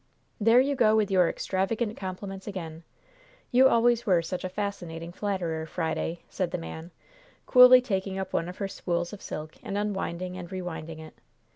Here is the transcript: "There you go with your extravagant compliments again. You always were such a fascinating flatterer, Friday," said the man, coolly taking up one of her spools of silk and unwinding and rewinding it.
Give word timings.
"There 0.39 0.59
you 0.59 0.75
go 0.75 0.95
with 0.95 1.11
your 1.11 1.29
extravagant 1.29 1.95
compliments 1.95 2.47
again. 2.47 2.81
You 3.51 3.69
always 3.69 4.03
were 4.03 4.23
such 4.23 4.43
a 4.43 4.49
fascinating 4.49 5.11
flatterer, 5.11 5.67
Friday," 5.67 6.21
said 6.27 6.49
the 6.49 6.57
man, 6.57 6.89
coolly 7.45 7.81
taking 7.81 8.17
up 8.17 8.33
one 8.33 8.49
of 8.49 8.57
her 8.57 8.67
spools 8.67 9.13
of 9.13 9.21
silk 9.21 9.57
and 9.61 9.77
unwinding 9.77 10.39
and 10.39 10.49
rewinding 10.49 10.97
it. 10.97 11.13